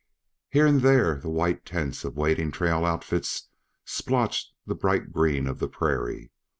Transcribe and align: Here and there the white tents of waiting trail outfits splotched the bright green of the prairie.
Here 0.49 0.65
and 0.65 0.81
there 0.81 1.19
the 1.19 1.29
white 1.29 1.63
tents 1.63 2.03
of 2.03 2.17
waiting 2.17 2.49
trail 2.49 2.85
outfits 2.85 3.49
splotched 3.85 4.51
the 4.65 4.73
bright 4.73 5.11
green 5.11 5.45
of 5.45 5.59
the 5.59 5.67
prairie. 5.67 6.31